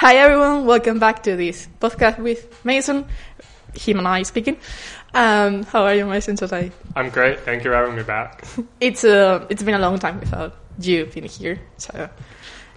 [0.00, 3.04] Hi everyone, welcome back to this podcast with Mason.
[3.74, 4.56] Him and I speaking.
[5.12, 6.72] Um, how are you, Mason, today?
[6.96, 7.40] I'm great.
[7.40, 8.46] Thank you for having me back.
[8.80, 12.08] It's uh, it's been a long time without you being here, so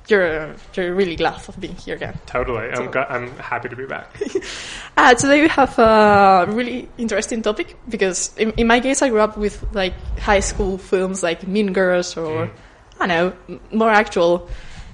[0.10, 2.20] you're you're really glad of being here again.
[2.26, 2.68] Totally.
[2.70, 4.20] I'm gu- I'm happy to be back.
[4.98, 9.22] Uh, today we have a really interesting topic because in, in my case I grew
[9.22, 12.52] up with like high school films like Mean Girls or
[13.00, 14.50] I don't know more actual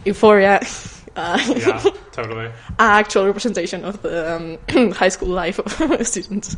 [0.05, 0.61] Euphoria,
[1.15, 2.51] uh, Yeah, totally.
[2.77, 6.55] actual representation of the um, high school life of students.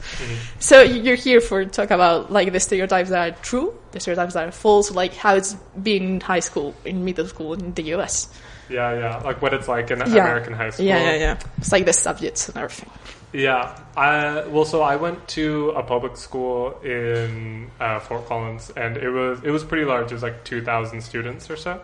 [0.60, 4.48] So you're here for talk about like the stereotypes that are true, the stereotypes that
[4.48, 8.28] are false, like how it's been in high school, in middle school in the US.
[8.70, 9.18] Yeah, yeah.
[9.18, 10.06] Like what it's like in Yeah.
[10.06, 10.86] American high school.
[10.86, 11.40] Yeah, yeah, yeah.
[11.58, 12.90] It's like the subjects and everything.
[13.34, 13.78] Yeah.
[13.98, 19.10] I well, so I went to a public school in uh, Fort Collins, and it
[19.10, 20.12] was it was pretty large.
[20.12, 21.82] It was like two thousand students or so,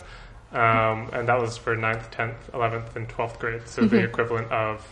[0.54, 3.68] um, and that was for 9th, tenth, eleventh, and twelfth grade.
[3.68, 4.86] So the equivalent of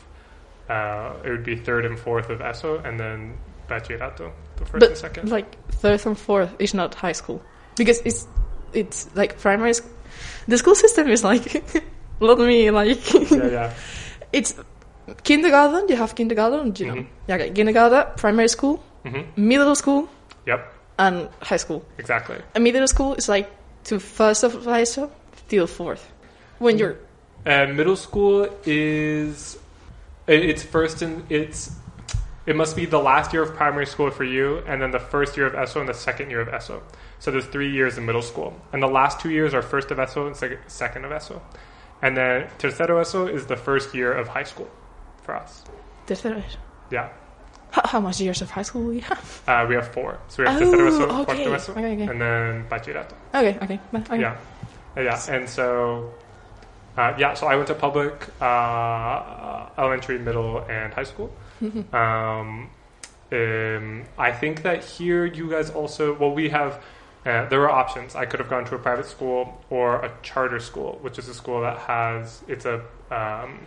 [0.69, 3.37] uh, it would be third and fourth of ESO, and then
[3.69, 5.29] bachillerato, the first and but second.
[5.31, 7.41] like third and fourth is not high school
[7.77, 8.27] because it's
[8.73, 9.73] it's like primary.
[9.73, 9.85] Sc-
[10.47, 11.63] the school system is like
[12.19, 13.73] let me like yeah, yeah.
[14.33, 14.55] it's
[15.23, 15.87] kindergarten.
[15.89, 17.01] You have kindergarten, do you know?
[17.01, 17.07] Mhm.
[17.27, 17.49] Yeah, okay.
[17.51, 20.09] kindergarten, primary school, hmm middle school,
[20.45, 20.73] Yep.
[20.99, 21.83] and high school.
[21.97, 22.37] Exactly.
[22.55, 23.49] And middle school is like
[23.85, 25.11] to first of high school
[25.47, 26.11] till fourth.
[26.59, 26.95] When you're
[27.45, 29.57] Uh, middle school is
[30.27, 31.71] it's first in it's
[32.47, 35.35] it must be the last year of primary school for you, and then the first
[35.37, 36.81] year of ESO and the second year of ESO.
[37.19, 39.99] So there's three years in middle school, and the last two years are first of
[39.99, 41.41] ESO and sec- second of ESO,
[42.01, 44.69] and then tercero ESO is the first year of high school
[45.23, 45.63] for us.
[46.07, 46.41] tercero.
[46.91, 47.09] Yeah,
[47.71, 49.41] How, how much years of high school we have?
[49.47, 50.17] uh, we have four.
[50.29, 51.45] So we have Oh, tercero ESO, okay.
[51.45, 52.07] cuarto ESO, Okay, okay.
[52.11, 53.13] and then bachillerato.
[53.33, 54.19] Okay, okay, okay.
[54.21, 54.35] Yeah,
[55.01, 56.13] yeah, and so
[56.97, 61.31] uh, yeah, so I went to public uh, elementary, middle, and high school.
[61.93, 62.69] um,
[63.31, 66.81] um, I think that here you guys also well we have.
[67.25, 68.13] Uh, there were options.
[68.13, 71.33] I could have gone to a private school or a charter school, which is a
[71.33, 73.59] school that has it's a um,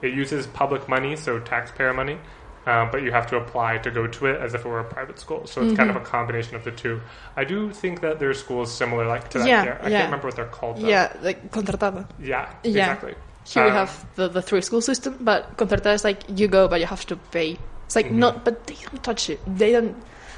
[0.00, 2.18] it uses public money, so taxpayer money,
[2.66, 4.84] uh, but you have to apply to go to it as if it were a
[4.84, 5.46] private school.
[5.46, 7.00] So it's kind of a combination of the two.
[7.36, 9.78] I do think that there's schools similar like to that Yeah, here.
[9.82, 9.98] I yeah.
[9.98, 10.78] can't remember what they're called.
[10.78, 10.88] Though.
[10.88, 12.06] Yeah, like contratada.
[12.18, 12.70] yeah, Yeah.
[12.70, 13.14] exactly.
[13.46, 16.66] Here we Um, have the, the three school system, but contratada is like you go,
[16.68, 17.58] but you have to pay.
[17.86, 18.12] It's like Mhm.
[18.24, 19.40] not, but they don't touch it.
[19.46, 19.94] They don't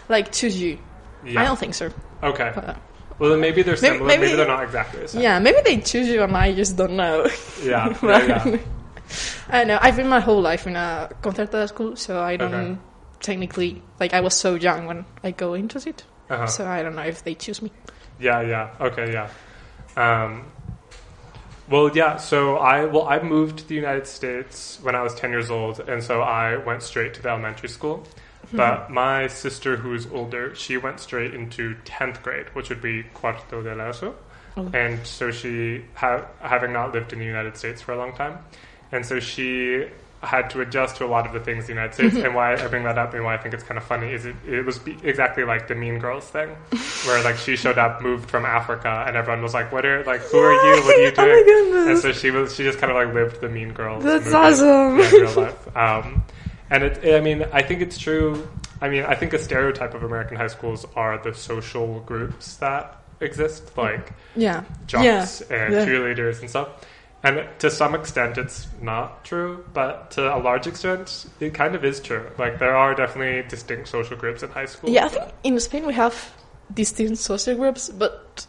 [0.09, 0.79] like choose you.
[1.25, 1.41] Yeah.
[1.43, 1.91] I don't think so.
[2.23, 2.51] Okay.
[2.55, 2.77] But,
[3.19, 4.07] Well, then maybe they're Maybe- similar.
[4.09, 5.23] Maybe, maybe- they're not exactly the same.
[5.23, 7.27] yeah, maybe they choose you, and I just don't know.
[7.63, 7.97] Yeah.
[8.03, 8.57] yeah, yeah.
[9.49, 9.79] I don't know.
[9.81, 12.77] I've been my whole life in a contratada school, so I don't Okay.
[13.21, 14.13] technically like.
[14.15, 16.47] I was so young when I go into it, Uh-huh.
[16.47, 17.71] so I don't know if they choose me.
[18.19, 18.71] Yeah, yeah.
[18.81, 19.29] Okay, yeah.
[19.97, 20.45] Um,
[21.69, 22.17] well, yeah.
[22.17, 25.81] So I well, I moved to the United States when I was ten years old,
[25.81, 28.05] and so I went straight to the elementary school.
[28.53, 33.61] But my sister, who's older, she went straight into tenth grade, which would be cuarto
[33.61, 34.15] de la ESO.
[34.57, 34.71] Oh.
[34.73, 38.39] And so she, ha- having not lived in the United States for a long time,
[38.93, 39.87] and so she
[40.23, 42.17] had to adjust to a lot of the things in the United States.
[42.17, 44.25] and why I bring that up and why I think it's kind of funny is
[44.25, 46.49] it, it was exactly like the Mean Girls thing,
[47.07, 50.23] where like she showed up, moved from Africa, and everyone was like, "What are like
[50.23, 50.83] who are you?
[50.83, 51.89] What are you Oh doing?" goodness.
[52.05, 54.03] and so she was she just kind of like lived the Mean Girls.
[54.03, 54.99] That's awesome.
[55.01, 55.77] in real life.
[55.77, 56.25] Um,
[56.71, 58.49] and it, I mean, I think it's true.
[58.81, 63.01] I mean, I think a stereotype of American high schools are the social groups that
[63.21, 65.87] exist, like Yeah, jocks yeah, and yeah.
[65.87, 66.69] cheerleaders and stuff.
[67.27, 71.85] And to some extent, it's not true, but to a large extent, it kind of
[71.85, 72.25] is true.
[72.39, 74.91] Like there are definitely distinct social groups in high school.
[74.91, 76.15] Yeah, I think in Spain we have
[76.73, 78.47] distinct social groups, but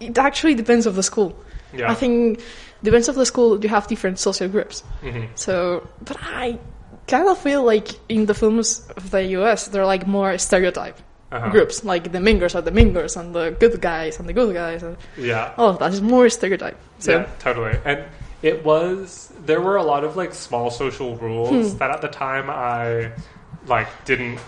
[0.00, 1.36] it actually depends of the school.
[1.72, 1.90] yeah.
[1.90, 2.40] I think
[2.82, 4.82] depends of the school you have different social groups.
[5.02, 5.28] Mhm.
[5.34, 6.58] So, but I
[7.06, 10.98] kind of feel like in the films of the US they're like more stereotype
[11.32, 11.50] Uh-huh.
[11.50, 14.82] groups, like the mingers are the mingers and the good guys and the good guys.
[14.84, 15.52] And Yeah.
[15.58, 16.76] all of that is more stereotype.
[17.00, 17.76] So yeah, totally.
[17.84, 18.04] And
[18.42, 21.78] it was there were a lot of like small social rules Hmm.
[21.78, 23.10] that at the time I
[23.66, 24.38] like didn't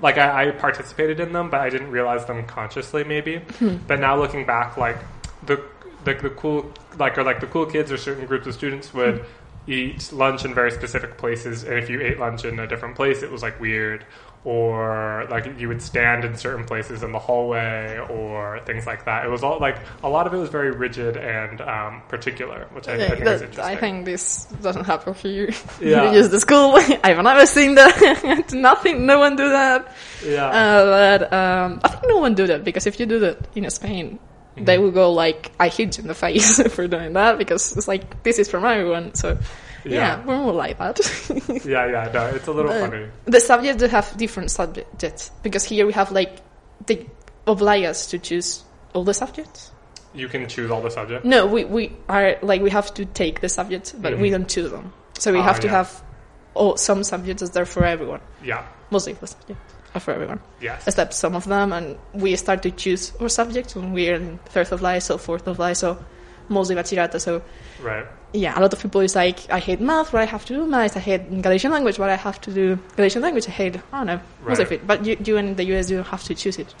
[0.00, 3.40] like I, I participated in them, but I didn't realize them consciously maybe.
[3.58, 3.76] Hmm.
[3.86, 4.96] But now looking back, like
[5.44, 5.60] the
[6.06, 9.18] like the cool like or like the cool kids or certain groups of students would
[9.18, 9.24] Hmm.
[9.66, 13.22] Eat lunch in very specific places, and if you ate lunch in a different place,
[13.22, 14.04] it was like weird.
[14.42, 19.26] Or like you would stand in certain places in the hallway, or things like that.
[19.26, 22.88] It was all like a lot of it was very rigid and um, particular, which
[22.88, 23.64] I, I think is interesting.
[23.64, 25.50] I think this doesn't happen here.
[25.80, 26.10] Yeah.
[26.10, 26.72] you use the school.
[27.04, 28.50] I've never seen that.
[28.54, 29.04] Nothing.
[29.04, 29.94] No one do that.
[30.24, 33.46] yeah, Uh, but um, I think no one do that because if you do that
[33.54, 34.18] in Spain,
[34.56, 37.88] they will go like, "I hit you in the face for doing that," because it's
[37.88, 39.14] like this is from everyone.
[39.14, 39.38] So
[39.84, 40.24] yeah, Yeah.
[40.26, 40.98] we're more like that.
[41.64, 43.06] Yeah, yeah, no, it's a little Uh, funny.
[43.24, 46.40] the subjects do have different subjects because here we have like
[46.86, 47.06] they
[47.46, 48.62] oblige us to choose
[48.94, 49.70] all the subjects.
[50.12, 51.24] You can choose all the subjects.
[51.24, 54.32] No, we, we are like we have to take the subjects, but we Mhm.
[54.32, 54.92] don't choose them.
[55.18, 55.72] So we Ah, have to yeah.
[55.78, 56.02] have
[56.54, 58.20] all some subjects that are there for everyone.
[58.42, 59.62] Yeah, Mostly the subjects
[59.98, 60.86] for everyone, yes.
[60.86, 61.72] except some of them.
[61.72, 65.46] And we start to choose our subjects when we're in third of life, so fourth
[65.48, 65.98] of life, so
[66.48, 67.20] mostly bachillerato.
[67.20, 67.42] So
[67.82, 68.04] Right.
[68.32, 70.66] yeah, a lot of people is like, I hate math, but I have to do
[70.66, 70.96] math.
[70.96, 73.48] I hate Galician language, but I have to do Galician language.
[73.48, 74.86] I hate, I don't know, most of it.
[74.86, 76.72] But you, you in the US, you don't have to choose it.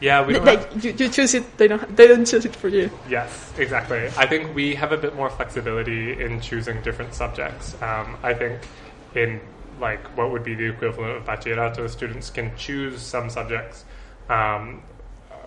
[0.00, 1.44] Yeah, we they- have, you, you choose it.
[1.58, 1.96] They don't.
[1.96, 2.90] They don't choose it for you.
[3.08, 4.06] Yes, exactly.
[4.18, 7.80] I think we have a bit more flexibility in choosing different subjects.
[7.80, 8.58] Um, I think
[9.14, 9.40] in
[9.82, 13.84] like what would be the equivalent of bachillerato, students can choose some subjects,
[14.30, 14.82] um,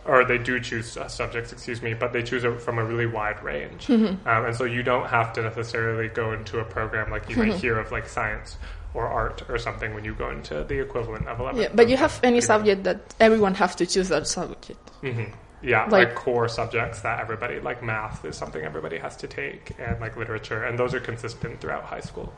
[0.05, 3.07] or they do choose uh, subjects, excuse me, but they choose it from a really
[3.07, 3.87] wide range.
[3.95, 4.27] Mm-hmm.
[4.27, 7.49] Um, and so you don't have to necessarily go into a program like you Mm-hmm.
[7.49, 8.57] might hear of like science
[8.93, 11.59] or art or something when you go into the equivalent of 11.
[11.61, 14.79] Yeah, but you have any subject that everyone have to choose that subject.
[15.01, 15.23] hmm
[15.61, 19.71] Yeah, Like- like, core subjects that everybody like math is something everybody has to take,
[19.79, 22.31] and like literature, and those are consistent throughout high school.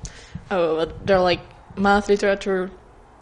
[0.50, 1.42] Oh, they're like
[1.78, 2.70] math, literature,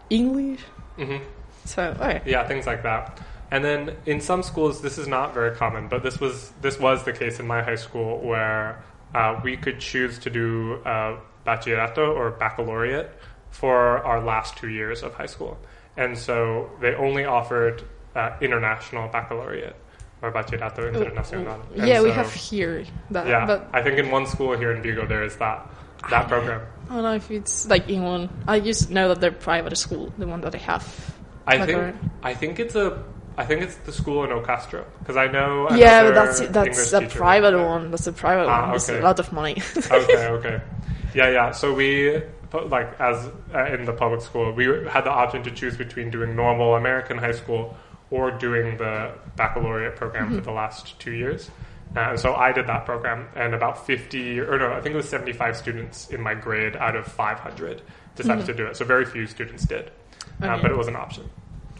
[0.10, 0.62] English.
[0.98, 1.18] hmm
[1.66, 2.22] So okay.
[2.26, 3.20] Yeah, things like that.
[3.52, 7.04] And then in some schools, this is not very common, but this was this was
[7.04, 12.14] the case in my high school where uh, we could choose to do uh, bachillerato
[12.16, 13.12] or baccalaureate
[13.52, 15.58] for our last two years of high school,
[15.96, 17.84] and so they only offered
[18.16, 19.76] uh, international baccalaureate
[20.22, 21.62] or bachillerato internacional.
[21.76, 24.82] And yeah, we have here that, Yeah, but I think in one school here in
[24.82, 25.70] Vigo there is that
[26.10, 26.62] that program.
[26.90, 28.30] I don't know if it's like in one.
[28.48, 31.16] I just know that they're private school, the one that I have.
[31.48, 31.94] I Like think our-
[32.24, 33.04] I think it's a
[33.38, 35.68] I think it's the school in Ocastro because I know.
[35.76, 37.92] yeah, but that's that's English a private one.
[37.92, 38.72] That's a private Ah, one.
[38.72, 39.00] That's okay.
[39.00, 39.62] a lot of money.
[39.92, 40.62] okay, okay,
[41.14, 41.52] yeah, yeah.
[41.52, 42.22] So we
[42.54, 46.36] like as uh, in the public school, we had the option to choose between doing
[46.36, 47.76] normal American high school
[48.12, 50.36] or doing the baccalaureate program Mm-hmm.
[50.38, 51.50] for the last two years.
[51.96, 55.08] Uh, so I did that program, and about fifty or no, I think it was
[55.10, 57.82] seventy-five students in my grade out of five hundred
[58.16, 58.76] decided to do it.
[58.78, 59.92] So very few students did,
[60.42, 61.30] uh, but it was an option.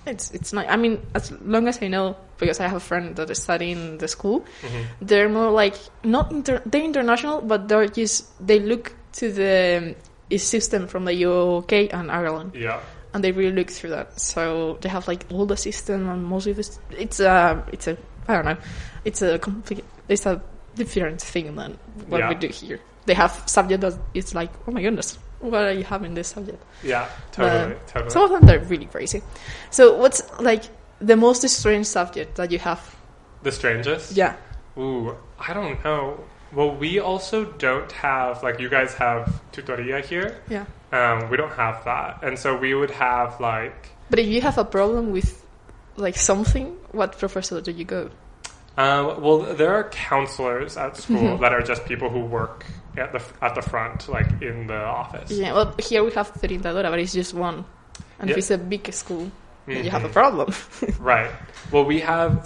[0.06, 0.68] It's it's not.
[0.70, 3.78] I mean, as long as I know, because I have a friend that is studying
[3.78, 4.86] in the school, Mhm.
[5.02, 9.96] they're more like not inter- they're international, but they're just they look to the
[10.32, 12.80] um, system from the UK and Ireland, Yeah.
[13.14, 14.20] and they really look through that.
[14.20, 16.80] So they have like all the system and most of this.
[16.92, 18.58] It's a it's a I don't know.
[19.04, 19.84] It's a complete.
[20.08, 20.42] It's a
[20.76, 21.78] different thing than
[22.08, 22.30] what Yeah.
[22.30, 22.80] we do here.
[23.06, 26.62] They have subject that it's like oh my goodness, what are you having this subject?
[26.84, 28.10] Yeah, totally, But totally.
[28.12, 29.22] Some of them they're really crazy.
[29.70, 30.64] So what's like
[31.00, 32.82] the most strange subject that you have?
[33.44, 34.18] the strangest?
[34.18, 34.36] Yeah.
[34.76, 36.20] Ooh, I don't know.
[36.52, 40.42] Well, we also don't have like you guys have tutoria here.
[40.50, 40.66] Yeah.
[40.92, 43.90] Um, we don't have that, and so we would have like.
[44.10, 45.45] But if you have a problem with
[45.98, 48.10] like something, what professor do you go?
[48.78, 51.42] Um, well, there are counselors at school Mm-hmm.
[51.42, 52.66] that are just people who work
[52.98, 55.32] at the at the front, like in the office.
[55.32, 55.54] Yeah.
[55.54, 57.64] Well, here we have orientadora, but it's just one.
[58.20, 59.32] And if it's a big school,
[59.66, 60.14] then you have a Mhm.
[60.14, 60.54] problem.
[61.00, 61.32] Right.
[61.72, 62.46] Well, we have.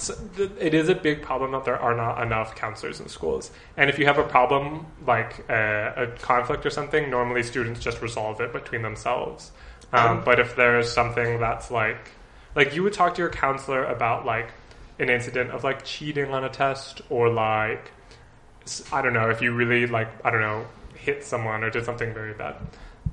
[0.60, 3.98] it is a big problem that there are not enough counselors in schools, and if
[4.00, 8.54] you have a problem like uh, a conflict or something, normally students just resolve it
[8.54, 9.52] between themselves.
[9.92, 10.22] Um, Oh.
[10.26, 12.12] but if there's something that's like,
[12.56, 14.52] like you would talk to your counselor about like
[15.00, 17.92] an incident of like cheating on a test or like
[18.92, 20.66] I don't know if you really like I don't know
[20.96, 22.56] hit someone or did something very bad.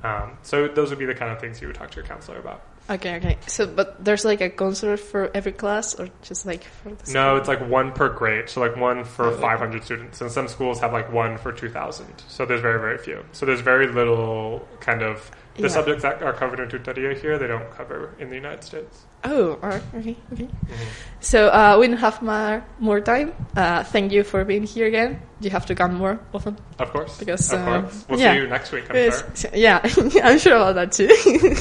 [0.03, 2.39] Um, so those would be the kind of things you would talk to your counselor
[2.39, 2.63] about.
[2.91, 3.39] okay, okay.
[3.47, 7.37] So, but there's like a counselor for every class, or just like for the No,
[7.37, 8.49] it's like one per grade.
[8.51, 9.41] So like one for Oh, okay.
[9.41, 10.21] 500 students.
[10.21, 12.07] And some schools have like one for 2,000.
[12.29, 13.25] So there's very, very few.
[13.33, 15.69] So there's very little kind of the Yeah.
[15.69, 19.05] subjects that are covered in tutoria here, they don't cover in the United States.
[19.25, 19.83] Oh, all right.
[19.95, 20.45] Okay, okay.
[20.45, 20.75] Mm-hmm.
[21.21, 23.33] So uh, we don't have more, more time.
[23.57, 25.21] Uh, thank you for being here again.
[25.41, 26.57] Do You have to come more often.
[26.79, 27.19] Of course.
[27.19, 28.05] Because, of uh, course.
[28.09, 28.35] We'll yeah.
[28.35, 29.51] see you next week, I'm sure.
[29.55, 29.81] yeah,
[30.23, 31.09] I'm sure about that too.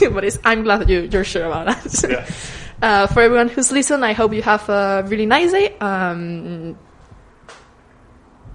[0.13, 2.09] but it's, I'm glad that you, you're sure about that.
[2.09, 2.25] Yeah.
[2.81, 5.77] Uh, for everyone who's listened, I hope you have a really nice day.
[5.79, 6.77] Um,